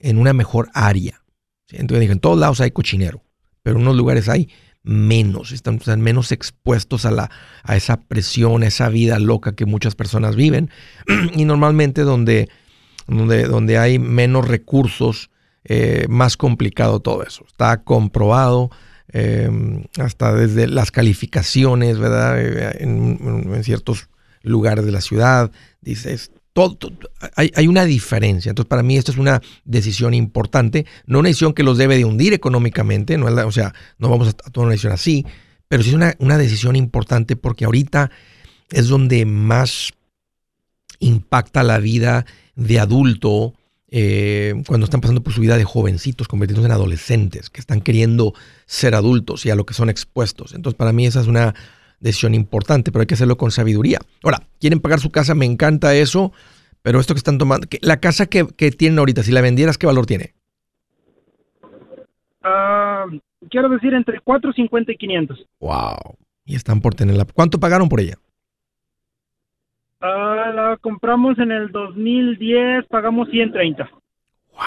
[0.03, 1.21] una mejor área.
[1.69, 3.23] Entonces dije, en todos lados hay cochinero,
[3.63, 4.49] pero en unos lugares hay
[4.83, 7.31] menos, están, menos expuestos a, la,
[7.63, 10.71] a esa presión, a esa vida loca que muchas personas viven.
[11.35, 12.49] y normalmente donde,
[13.07, 15.29] donde, donde hay menos recursos,
[15.65, 17.45] eh, más complicado todo eso.
[17.47, 18.71] Está comprobado
[19.13, 22.41] Em, hasta desde las calificaciones, ¿verdad?
[22.41, 24.09] Eh, en, ciertos
[24.43, 25.51] lugares de la ciudad,
[25.83, 26.79] dices, todo,
[27.37, 28.49] hay, una diferencia.
[28.51, 32.05] Entonces, para mí esto es una decisión importante, no una decisión que los debe de
[32.05, 35.27] hundir económicamente, no o sea, no vamos a tomar una decisión así,
[35.69, 38.11] pero sí es una, una decisión importante porque ahorita
[38.71, 39.93] es donde más
[40.99, 42.25] impacta la vida
[42.57, 43.55] de adulto
[43.97, 48.35] eh, cuando están pasando por su vida de jovencitos, convirtiéndose en adolescentes, que están queriendo
[48.67, 50.53] ser adultos y a lo que son expuestos.
[50.53, 51.55] Entonces, para mí esa es una
[52.01, 54.01] decisión importante, pero hay que hacerlo con sabiduría.
[54.25, 56.33] Ahora, quieren pagar su casa, me encanta eso,
[56.83, 60.07] pero esto que están tomando, la casa que, tienen ahorita, si la vendieras, ¿qué valor
[60.07, 60.35] tiene?
[62.43, 63.07] Ah,
[63.49, 65.47] quiero decir entre 450 y 500.
[65.61, 66.17] Wow.
[66.45, 67.27] Y están por tenerla.
[67.33, 68.19] ¿Cuánto pagaron por ella?
[70.07, 73.89] Ah, la compramos en el 2010, pagamos 130.
[74.53, 74.61] ¡Wow!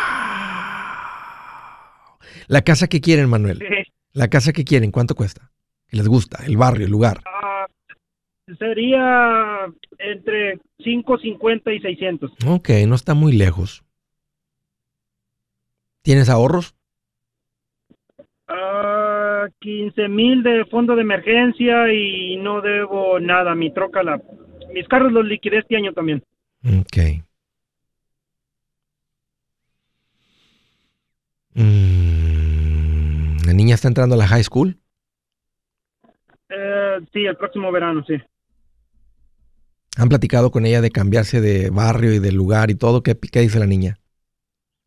[2.47, 3.59] La casa que quieren, Manuel.
[4.13, 5.51] La casa que quieren, ¿cuánto cuesta?
[5.89, 6.43] ¿Qué les gusta?
[6.43, 7.19] El barrio, el lugar.
[7.27, 7.67] Ah,
[8.57, 9.67] sería
[9.99, 12.31] entre 550 y 600.
[12.47, 13.83] Ok, no está muy lejos.
[16.01, 16.73] ¿Tienes ahorros?
[18.47, 23.53] Ah, 15 mil de fondo de emergencia y no debo nada.
[23.53, 24.19] Mi troca la
[24.77, 26.23] mis carros los liquidé este año también.
[26.63, 27.23] Ok.
[31.55, 34.77] Mm, ¿La niña está entrando a la high school?
[36.49, 38.13] Eh, sí, el próximo verano, sí.
[39.97, 43.01] ¿Han platicado con ella de cambiarse de barrio y de lugar y todo?
[43.01, 43.97] ¿Qué, qué dice la niña?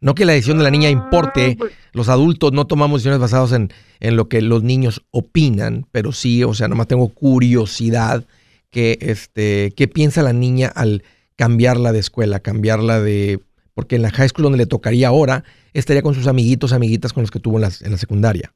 [0.01, 3.21] No que la decisión de la niña importe, ah, pues los adultos no tomamos decisiones
[3.21, 8.25] basadas en, en, lo que los niños opinan, pero sí, o sea, nomás tengo curiosidad
[8.71, 11.03] que, este, qué piensa la niña al
[11.37, 13.41] cambiarla de escuela, cambiarla de...
[13.75, 17.23] Porque en la high school donde le tocaría ahora, estaría con sus amiguitos, amiguitas con
[17.23, 18.53] los que tuvo en la, en la secundaria,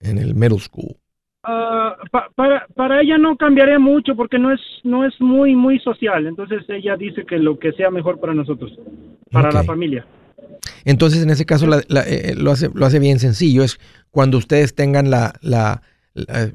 [0.00, 0.96] en el middle school.
[1.42, 1.96] Ah,
[2.34, 6.64] para, para ella no cambiaría mucho porque no es no es muy muy social entonces
[6.68, 8.72] ella dice que lo que sea mejor para nosotros
[9.30, 10.04] para la familia
[10.84, 13.62] Entonces, en ese caso, eh, eh, lo, hace, lo hace bien sencillo.
[13.62, 13.78] Es
[14.10, 15.82] cuando ustedes tengan la, la,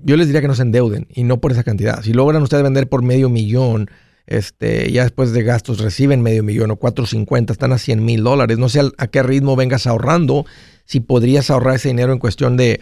[0.03, 2.01] Yo les diría que no se endeuden y no por esa cantidad.
[2.01, 3.89] Si logran ustedes vender por medio millón,
[4.25, 8.57] este, ya después de gastos reciben medio millón o 450, están a 100 mil dólares.
[8.57, 10.45] No sé a, qué ritmo vengas ahorrando.
[10.85, 12.79] Si podrías ahorrar ese dinero en cuestión de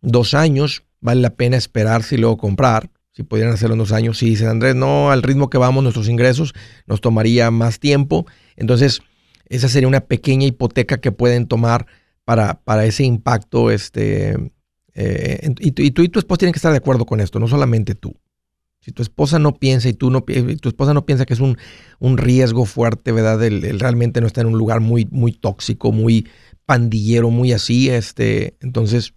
[0.00, 2.90] dos años, vale la pena esperarse y luego comprar.
[3.12, 6.08] Si pudieran hacerlo en dos años, si dicen Andrés, no, al ritmo que vamos nuestros
[6.08, 6.54] ingresos
[6.86, 8.26] nos tomaría más tiempo.
[8.56, 9.00] Entonces,
[9.48, 11.86] esa sería una pequeña hipoteca que pueden tomar
[12.24, 13.70] para, para ese impacto.
[13.70, 14.36] Este,
[14.98, 17.94] eh, y, tú, y tu esposa tienen que estar de acuerdo con esto, no solamente
[17.94, 18.16] tú.
[18.80, 21.58] Si tu esposa no piensa y tú no tu esposa no piensa que es un,
[21.98, 23.42] un riesgo fuerte, ¿verdad?
[23.44, 26.26] El, realmente no está en un lugar muy, muy tóxico, muy
[26.64, 29.12] pandillero, muy así, este, entonces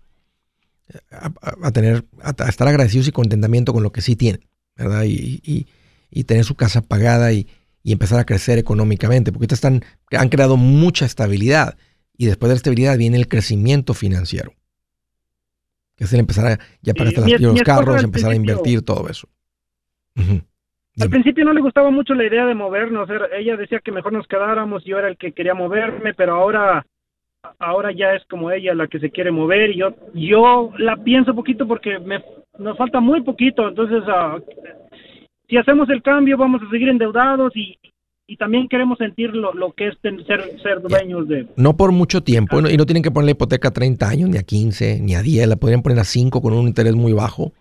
[1.12, 2.06] a, tener,
[2.48, 5.04] estar agradecidos y contentamiento con lo que sí tienen, ¿verdad?
[5.06, 5.40] Y,
[6.12, 7.48] y, tener su casa pagada y,
[7.86, 11.76] empezar a crecer económicamente, porque están, han creado mucha estabilidad
[12.16, 14.54] y después de la estabilidad viene el crecimiento financiero,
[16.00, 19.28] que es el empezar a ya para los carros, empezar a invertir todo eso.
[20.16, 24.26] Al principio no le gustaba mucho la idea de movernos, ella decía que mejor nos
[24.26, 26.86] quedáramos, yo era el que quería moverme, pero ahora
[27.58, 31.34] ahora ya es como ella la que se quiere mover y yo yo la pienso
[31.34, 32.24] poquito porque me
[32.58, 34.42] nos falta muy poquito, entonces uh,
[35.50, 37.78] si hacemos el cambio vamos a seguir endeudados y,
[38.30, 40.22] y también queremos sentir lo, lo que es ser,
[40.62, 41.48] ser dueños de...
[41.56, 44.38] No por mucho tiempo, y no tienen que poner la hipoteca a 30 años, ni
[44.38, 47.54] a 15, ni a 10, la podrían poner a 5 con un interés muy bajo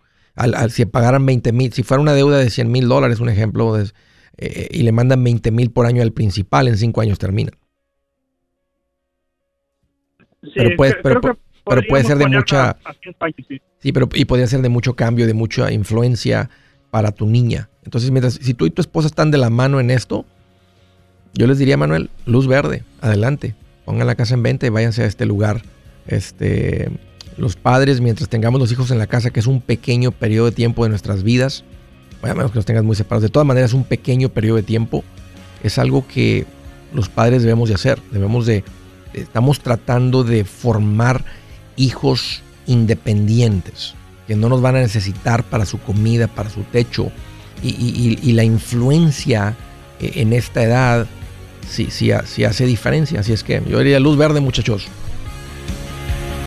[0.69, 4.69] si pagaran 20 mil, si fuera una deuda de 100 mil dólares, un ejemplo, eh,
[4.71, 7.53] y le mandan 20 mil por año al principal, en cinco años termina.
[10.55, 11.21] pero puede, pero,
[11.89, 12.77] puede ser de mucha...
[13.81, 13.93] sí.
[13.93, 16.51] pero y podría ser de mucho cambio, de mucha influencia
[16.91, 17.69] para tu niña.
[17.85, 20.25] Entonces, mientras, si tú y tu esposa están de la mano en esto,
[21.39, 23.55] yo les diría, Manuel, luz verde, adelante.
[23.85, 25.63] Pongan la casa en venta y váyanse a este lugar.
[26.09, 26.91] Este,
[27.37, 30.53] los padres mientras tengamos los hijos en la casa, que es un pequeño periodo de
[30.53, 31.63] tiempo de nuestras vidas,
[32.21, 34.65] bueno, menos que los tengas muy separados, de todas maneras es un pequeño periodo de
[34.65, 35.05] tiempo,
[35.63, 36.45] es algo que
[36.93, 38.65] los padres debemos de hacer, debemos de,
[39.15, 41.25] estamos tratando de formar
[41.77, 43.95] hijos independientes,
[44.27, 47.13] que no nos van a necesitar para su comida, para su techo,
[47.63, 49.55] y, la influencia
[50.01, 51.07] eh, en esta edad
[51.69, 54.89] sí, sí, sí hace diferencia, así es que yo diría luz verde muchachos.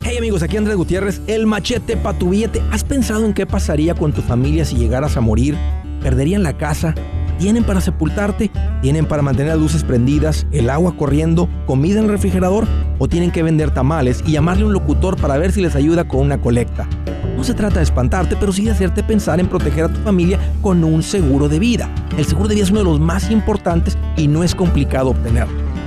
[0.03, 2.62] Hey amigos, aquí Andrés Gutiérrez, el machete para tu billete.
[2.71, 5.55] ¿Has pensado en qué pasaría con tu familia si llegaras a morir?
[6.01, 6.95] ¿Perderían la casa?
[7.38, 8.51] ¿Tienen para sepultarte?
[8.81, 12.67] ¿Tienen para mantener las luces prendidas, el agua corriendo, comida en el refrigerador?
[12.99, 16.07] ¿O tienen que vender tamales y llamarle a un locutor para ver si les ayuda
[16.07, 16.88] con una colecta?
[17.35, 20.39] No se trata de espantarte, pero sí de hacerte pensar en proteger a tu familia
[20.61, 21.89] con un seguro de vida.
[22.17, 25.70] El seguro de vida es uno de los más importantes y no es complicado obtenerlo.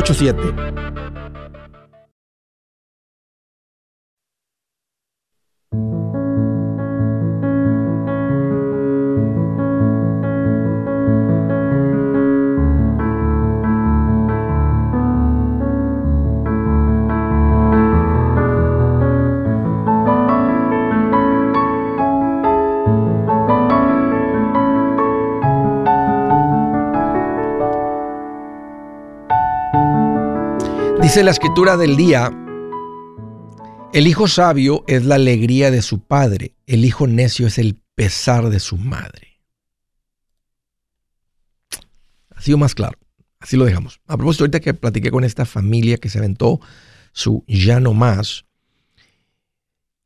[0.00, 0.99] 844-748-8887.
[31.10, 32.30] Dice la escritura del día,
[33.92, 38.48] el hijo sabio es la alegría de su padre, el hijo necio es el pesar
[38.48, 39.40] de su madre.
[42.32, 42.96] Ha sido más claro,
[43.40, 44.00] así lo dejamos.
[44.06, 46.60] A propósito, ahorita que platiqué con esta familia que se aventó
[47.12, 48.44] su ya no más,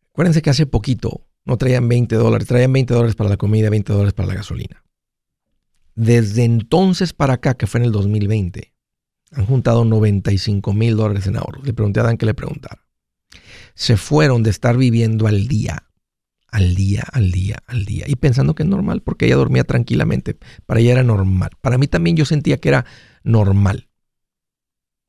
[0.08, 3.92] acuérdense que hace poquito no traían 20 dólares, traían 20 dólares para la comida, 20
[3.92, 4.82] dólares para la gasolina.
[5.94, 8.73] Desde entonces para acá, que fue en el 2020,
[9.34, 11.66] han juntado 95 mil dólares en ahorros.
[11.66, 12.86] Le pregunté a Dan que le preguntara.
[13.74, 15.88] Se fueron de estar viviendo al día,
[16.48, 18.04] al día, al día, al día.
[18.06, 20.38] Y pensando que es normal, porque ella dormía tranquilamente.
[20.66, 21.50] Para ella era normal.
[21.60, 22.86] Para mí también yo sentía que era
[23.24, 23.88] normal.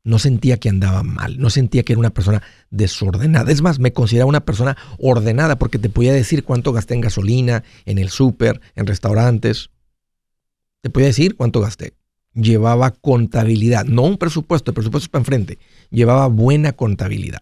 [0.03, 3.51] No sentía que andaba mal, no sentía que era una persona desordenada.
[3.51, 7.63] Es más, me consideraba una persona ordenada porque te podía decir cuánto gasté en gasolina,
[7.85, 9.71] en el súper, en restaurantes.
[10.81, 11.95] Te podía decir cuánto gasté.
[12.35, 15.57] Llevaba contabilidad, no un presupuesto, el presupuesto es para enfrente,
[15.89, 17.39] llevaba buena contabilidad.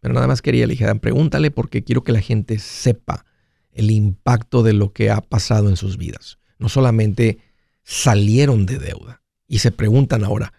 [0.00, 3.24] Pero nada más quería, le dije, pregúntale porque quiero que la gente sepa
[3.72, 6.38] el impacto de lo que ha pasado en sus vidas.
[6.58, 7.38] No solamente
[7.82, 10.52] salieron de deuda y se preguntan ahora,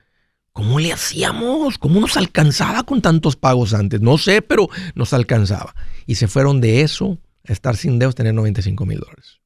[0.52, 1.78] ¿cómo le hacíamos?
[1.78, 4.02] ¿Cómo nos alcanzaba con tantos pagos antes?
[4.02, 5.76] No sé, pero nos alcanzaba.
[6.06, 7.18] Y se fueron de eso
[7.48, 9.37] a estar sin deuda, tener 95 mil dólares.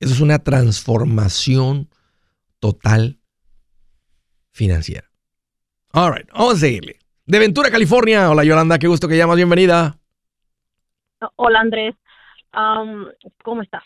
[0.00, 1.88] Eso es una transformación
[2.60, 3.18] total
[4.52, 5.10] financiera.
[5.92, 6.98] All right, vamos a seguirle.
[7.26, 8.30] De Ventura, California.
[8.30, 9.98] Hola Yolanda, qué gusto que llamas, bienvenida.
[11.36, 11.94] Hola Andrés,
[13.42, 13.82] ¿cómo estás?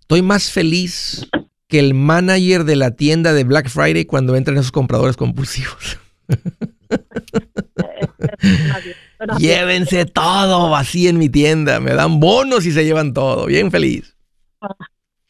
[0.00, 1.28] Estoy más feliz
[1.68, 5.98] que el manager de la tienda de Black Friday cuando entran esos compradores compulsivos.
[9.38, 14.16] Llévense todo así en mi tienda, me dan bonos y se llevan todo, bien feliz.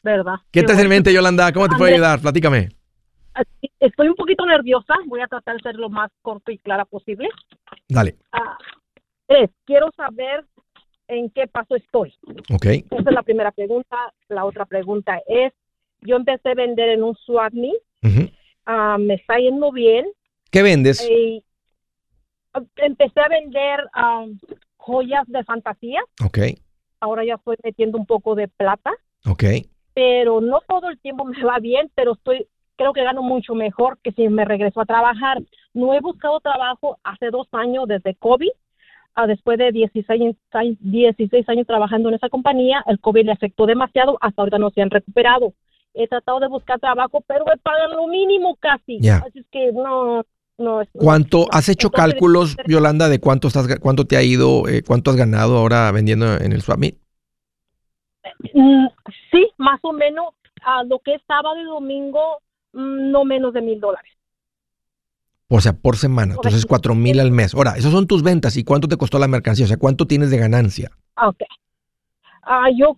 [0.06, 0.36] ¿Verdad?
[0.52, 1.52] ¿Qué, te hace en mente, Yolanda?
[1.52, 2.20] ¿Cómo te puedo ayudar?
[2.20, 2.68] Platícame.
[3.80, 7.28] Estoy un poquito nerviosa, voy a tratar de ser lo más corto y clara posible.
[7.88, 8.16] Dale.
[8.30, 8.56] Ah,
[9.64, 10.44] quiero saber
[11.08, 12.14] en qué paso estoy.
[12.54, 12.66] Ok.
[12.66, 13.96] Esa es la primera pregunta.
[14.28, 15.52] La otra pregunta es,
[16.02, 17.52] yo empecé a vender en un swap
[18.66, 20.06] ah, me está yendo bien.
[20.52, 21.06] ¿Qué vendes?
[22.76, 23.80] empecé a vender
[24.76, 26.00] joyas de fantasía.
[26.24, 26.38] Ok.
[27.00, 28.92] Ahora ya estoy metiendo un poco de plata.
[29.24, 29.42] Ok.
[29.96, 33.98] Pero no todo el tiempo me va bien, pero estoy creo que gano mucho mejor
[34.02, 35.42] que si me regreso a trabajar.
[35.72, 38.50] No he buscado trabajo hace dos años desde COVID.
[39.14, 40.36] Ah, después de 16,
[40.80, 44.82] 16 años trabajando en esa compañía, el COVID le afectó demasiado, hasta ahorita no se
[44.82, 45.54] han recuperado.
[45.94, 48.98] He tratado de buscar trabajo, pero me pagan lo mínimo casi.
[49.08, 50.22] Así es que no,
[50.58, 55.10] no ¿Cuánto has hecho cálculos, Yolanda, de cuánto estás, cuánto te ha ido, eh, cuánto
[55.10, 56.80] has ganado ahora vendiendo en el Swap
[58.54, 58.86] mm,
[59.30, 62.38] sí, más o menos a lo que es sábado y domingo
[62.76, 64.12] Mm, no menos de mil dólares.
[65.48, 66.34] O sea, por semana.
[66.34, 67.54] Entonces, cuatro mil al mes.
[67.54, 68.56] Ahora, esas son tus ventas.
[68.56, 69.64] ¿Y cuánto te costó la mercancía?
[69.64, 70.90] O sea, ¿cuánto tienes de ganancia?
[71.14, 71.42] Ah, ok.
[72.42, 72.96] Ah, yo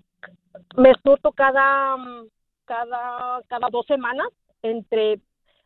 [0.76, 1.97] me surto cada,
[2.64, 4.26] cada, cada dos semanas
[4.62, 5.20] entre...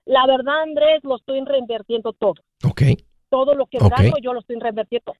[0.04, 2.34] La verdad, Andrés, lo estoy reinvirtiendo todo.
[2.64, 2.82] Ok.
[3.30, 5.14] Todo lo que gano, yo lo estoy reinvirtiendo.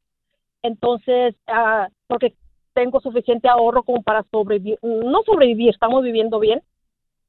[0.63, 2.35] Entonces, ah, porque
[2.73, 4.79] tengo suficiente ahorro como para sobrevivir.
[4.83, 6.63] No sobrevivir, estamos viviendo bien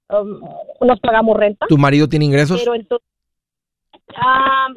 [0.10, 0.42] Um,
[0.86, 1.66] nos pagamos renta.
[1.68, 2.60] ¿Tu marido tiene ingresos?
[2.60, 3.08] Pero entonces,
[4.16, 4.68] ah,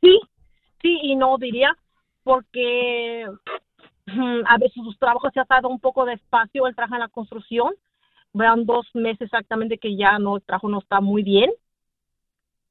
[0.00, 0.20] sí,
[0.80, 1.76] sí y no diría,
[2.22, 3.26] porque
[4.06, 7.08] mm, a veces sus trabajos se ha dado un poco despacio, él trabaja en la
[7.08, 7.74] construcción,
[8.32, 11.50] vean dos meses exactamente que ya no, el trabajo no está muy bien.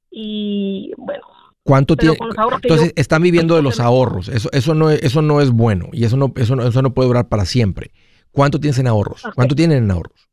[0.10, 1.28] Y bueno,
[1.64, 2.18] ¿Cuánto tiene?
[2.64, 4.28] Entonces están viviendo de los ahorros.
[4.30, 7.08] Eso, eso no, eso no es bueno y eso no, eso no, eso no puede
[7.08, 7.92] durar para siempre.
[8.32, 9.24] ¿Cuánto tienes en ahorros?
[9.36, 10.30] ¿Cuánto tienen en ahorros?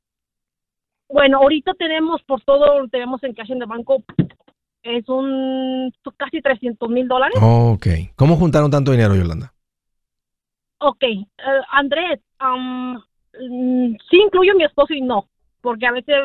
[1.08, 4.02] Bueno, ahorita tenemos por todo, tenemos en cash en el banco,
[4.82, 7.36] es un casi 300 mil dólares.
[7.40, 7.86] ok.
[8.16, 9.52] ¿Cómo juntaron tanto dinero, Yolanda?
[10.78, 13.00] Ok, uh, Andrés, um,
[14.10, 15.28] sí incluyo a mi esposo y no,
[15.62, 16.16] porque a veces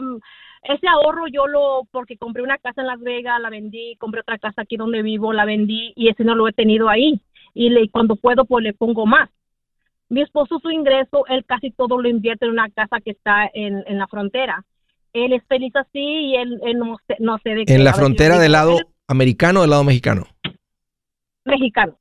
[0.64, 4.38] ese ahorro yo lo, porque compré una casa en Las Vegas, la vendí, compré otra
[4.38, 7.22] casa aquí donde vivo, la vendí y ese no lo he tenido ahí.
[7.54, 9.30] Y le, cuando puedo, pues le pongo más.
[10.10, 13.84] Mi esposo, su ingreso, él casi todo lo invierte en una casa que está en,
[13.88, 14.64] en la frontera
[15.14, 17.76] él es feliz así y él, no, no sé de qué.
[17.76, 20.28] ¿En la frontera del lado americano o del lado mexicano?
[21.46, 21.98] Mexicano.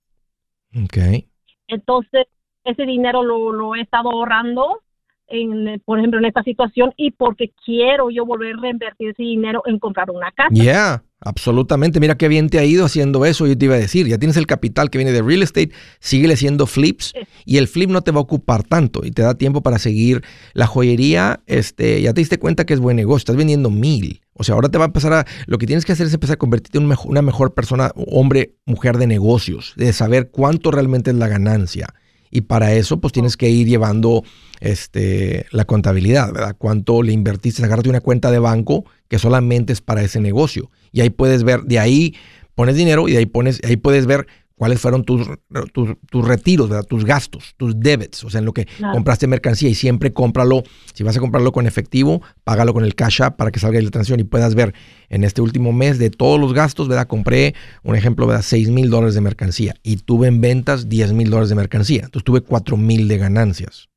[0.84, 1.24] Ok.
[1.66, 2.26] Entonces,
[2.64, 4.82] ese dinero lo, lo he estado ahorrando,
[5.30, 9.62] en, por ejemplo, en esta situación y porque quiero yo volver a reinvertir ese dinero
[9.66, 10.50] en comprar una casa.
[10.52, 11.02] Yeah.
[11.22, 14.16] Absolutamente, mira qué bien te ha ido haciendo eso, yo te iba a decir, ya
[14.16, 17.12] tienes el capital que viene de real estate, síguele haciendo flips
[17.44, 20.22] y el flip no te va a ocupar tanto y te da tiempo para seguir
[20.54, 24.44] la joyería, este, ya te diste cuenta que es buen negocio, estás vendiendo mil, o
[24.44, 26.38] sea, ahora te va a empezar a, lo que tienes que hacer es empezar a
[26.38, 31.28] convertirte en una mejor persona, hombre, mujer de negocios, de saber cuánto realmente es la
[31.28, 31.88] ganancia
[32.30, 34.24] y para eso pues tienes que ir llevando
[34.60, 36.56] este, la contabilidad, ¿verdad?
[36.56, 41.00] Cuánto le invertiste, agarrarte una cuenta de banco que solamente es para ese negocio y
[41.00, 42.14] ahí puedes ver, de ahí
[42.54, 44.26] pones dinero y de ahí pones, ahí puedes ver
[44.60, 45.26] cuáles fueron tus,
[45.72, 46.84] tus, retiros, ¿verdad?
[46.84, 51.02] tus gastos, tus debits, o sea, en lo que compraste mercancía y siempre cómpralo, si
[51.02, 54.20] vas a comprarlo con efectivo, págalo con el cash app para que salga la transacción
[54.20, 54.74] y puedas ver
[55.08, 57.06] en este último mes de todos los gastos, ¿verdad?
[57.06, 57.54] Compré,
[57.84, 58.42] un ejemplo, ¿verdad?
[58.46, 62.24] 6 mil dólares de mercancía y tuve en ventas 10 mil dólares de mercancía, entonces
[62.24, 63.88] tuve 4 mil de ganancias,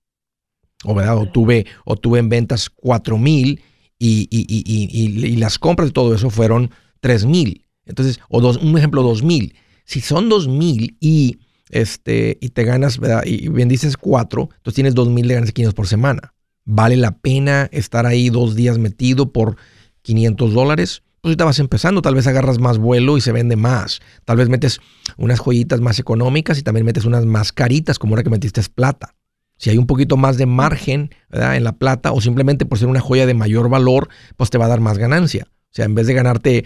[0.85, 1.17] o, ¿verdad?
[1.17, 3.61] O tuve, o tuve en ventas 4 mil
[3.99, 7.65] y, y, y, y, las compras de todo eso fueron 3 mil.
[7.85, 9.55] Entonces, o dos, un ejemplo, 2 mil.
[9.85, 12.99] Si son 2 mil y, este, y te ganas.
[13.25, 16.33] Y bendices 4, entonces tienes 2 mil de ganancias por semana.
[16.65, 19.57] ¿Vale la pena estar ahí dos días metido por
[20.01, 21.03] 500 dólares?
[21.21, 24.01] Pues ahorita vas empezando, tal vez agarras más vuelo y se vende más.
[24.25, 24.79] Tal vez metes
[25.17, 28.69] unas joyitas más económicas y también metes unas más caritas, como ahora que metiste es
[28.69, 29.15] plata.
[29.57, 32.99] Si hay un poquito más de margen en la plata o simplemente por ser una
[32.99, 35.47] joya de mayor valor, pues te va a dar más ganancia.
[35.49, 36.65] O sea, en vez de ganarte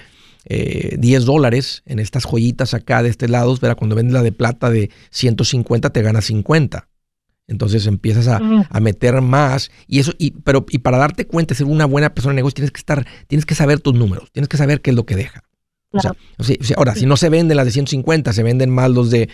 [0.49, 4.69] 10 eh, dólares en estas joyitas acá de este lado, cuando vendes la de plata
[4.69, 6.87] de 150 te ganas 50.
[7.49, 8.39] Entonces empiezas a,
[8.81, 12.33] meter más y eso, y, pero y para darte cuenta de ser una buena persona
[12.33, 14.95] de negocio tienes que estar, tienes que saber tus números, tienes que saber qué es
[14.95, 15.43] lo que deja.
[15.91, 16.11] O sea,
[16.75, 19.29] ahora, si no se venden las de 150, se venden más los de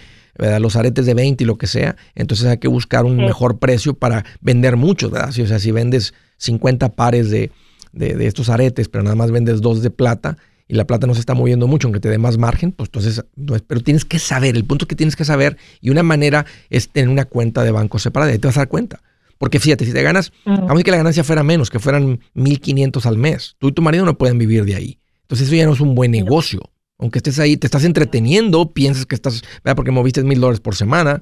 [0.60, 3.94] los aretes de 20 y lo que sea, entonces hay que buscar un mejor precio
[3.94, 5.30] para vender muchos, ¿verdad?
[5.30, 7.52] o sea, si vendes 50 pares de,
[7.92, 10.38] de, estos aretes, pero nada más vendes dos de plata,
[10.68, 13.24] y la plata no se está moviendo mucho, aunque te dé más margen, pues entonces,
[13.68, 17.10] pero tienes que saber, el punto que tienes que saber, y una manera es tener
[17.10, 19.02] una cuenta de banco separada, y te vas a dar cuenta.
[19.38, 22.20] Porque fíjate, si te ganas, vamos a decir que la ganancia fuera menos, que fueran
[22.36, 25.00] 1.500 al mes, tú y tu marido no pueden vivir de ahí.
[25.24, 26.62] Entonces eso ya no es un buen negocio.
[26.98, 29.76] Aunque estés ahí, te estás entreteniendo, piensas que estás, ¿verdad?
[29.76, 31.22] porque moviste mil dólares por semana,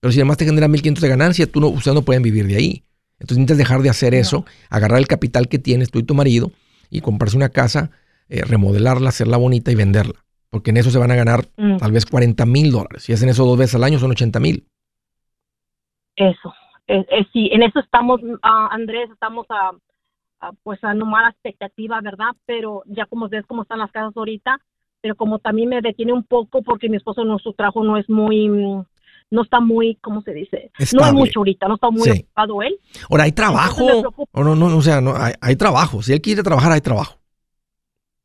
[0.00, 2.56] pero si además te genera 1.500 de ganancia, tú no, ustedes no pueden vivir de
[2.56, 2.84] ahí.
[3.18, 6.52] Entonces necesitas dejar de hacer eso, agarrar el capital que tienes tú y tu marido
[6.88, 7.90] y comprarse una casa
[8.30, 10.14] eh, remodelarla, hacerla bonita y venderla.
[10.50, 11.76] Porque en eso se van a ganar mm.
[11.78, 13.02] tal vez 40 mil dólares.
[13.02, 14.66] Si hacen eso dos veces al año, son 80 mil.
[16.16, 16.54] Eso.
[17.32, 19.72] sí, en eso estamos, ah, Andrés, estamos a,
[20.62, 22.30] pues a no mala expectativa, ¿verdad?
[22.46, 24.60] Pero ya como ves cómo están las casas ahorita,
[25.00, 28.08] pero como también me detiene un poco porque mi esposo no, su trabajo no es
[28.08, 30.70] muy, no está muy, ¿cómo se dice?
[30.92, 32.78] No hay mucho ahorita, no está muy ocupado él.
[33.08, 33.86] Ahora, ¿hay trabajo?
[34.32, 36.02] O no, no, o sea, no, hay, hay, trabajo.
[36.02, 37.19] Si él quiere trabajar, hay trabajo.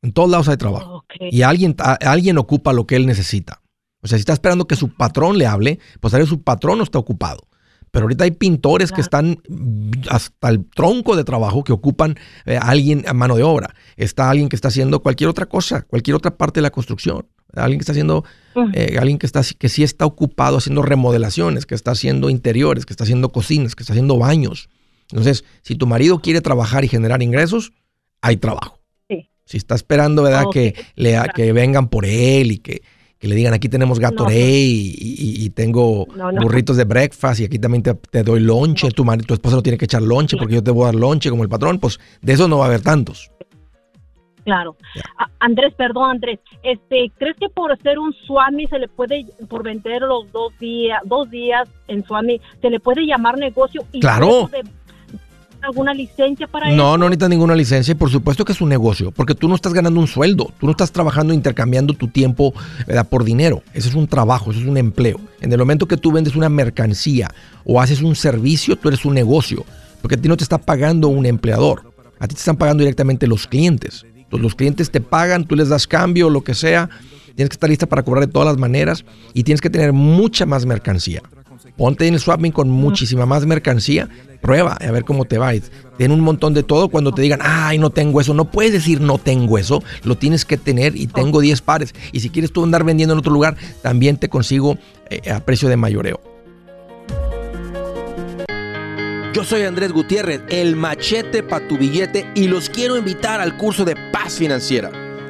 [0.06, 1.04] En todos lados hay trabajo.
[1.18, 3.60] Y alguien, alguien ocupa lo que él necesita.
[4.02, 6.84] O sea, si está esperando que su patrón le hable, pues a su patrón no
[6.84, 7.48] está ocupado.
[7.90, 9.42] Pero ahorita hay pintores que están
[10.08, 13.74] hasta el tronco de trabajo que ocupan eh, a alguien a mano de obra.
[13.96, 17.26] Está alguien que está haciendo cualquier otra cosa, cualquier otra parte de la construcción.
[17.54, 18.24] Alguien que está haciendo,
[18.74, 22.92] eh, alguien que está que sí está ocupado haciendo remodelaciones, que está haciendo interiores, que
[22.92, 24.68] está haciendo cocinas, que está haciendo baños.
[25.10, 27.72] Entonces, si tu marido quiere trabajar y generar ingresos,
[28.20, 28.76] hay trabajo.
[29.46, 30.46] Si está esperando, ¿verdad?
[30.52, 32.82] que, le, que vengan por él y que,
[33.20, 36.06] le digan, aquí tenemos Gatorade y, tengo
[36.40, 39.86] burritos de breakfast y aquí también te, doy lonche, tu, tu esposa no tiene que
[39.86, 42.46] echar lonche porque yo te voy a dar lonche como el patrón, pues de eso
[42.46, 43.30] no va a haber tantos.
[44.44, 44.76] Claro.
[45.40, 50.02] Andrés, perdón, Andrés, este, ¿crees que por ser un Swami se le puede, por vender
[50.02, 53.84] los dos días, dos días en Swami, se le puede llamar negocio?
[53.92, 54.48] Y claro
[55.62, 56.76] alguna licencia para eso?
[56.76, 59.54] No, no necesitas ninguna licencia y por supuesto que es un negocio, porque tú no
[59.54, 62.54] estás ganando un sueldo, tú no estás trabajando intercambiando tu tiempo
[63.08, 63.62] por dinero.
[63.74, 65.20] Eso es un trabajo, eso es un empleo.
[65.40, 67.34] En el momento que tú vendes una mercancía
[67.64, 69.64] o haces un servicio, tú eres un negocio,
[70.02, 73.26] porque a ti no te está pagando un empleador, a ti te están pagando directamente
[73.26, 74.04] los clientes.
[74.16, 76.90] Entonces, los clientes te pagan, tú les das cambio, lo que sea.
[77.36, 79.04] Tienes que estar lista para cobrar de todas las maneras
[79.34, 81.22] y tienes que tener mucha más mercancía.
[81.76, 84.08] Ponte en el swapping con muchísima más mercancía,
[84.40, 85.52] prueba a ver cómo te va.
[85.98, 88.32] Ten un montón de todo cuando te digan, ay, no tengo eso.
[88.32, 91.94] No puedes decir no tengo eso, lo tienes que tener y tengo 10 pares.
[92.12, 94.78] Y si quieres tú andar vendiendo en otro lugar, también te consigo
[95.10, 96.20] eh, a precio de mayoreo.
[99.34, 103.84] Yo soy Andrés Gutiérrez, el machete para tu billete y los quiero invitar al curso
[103.84, 105.05] de paz financiera.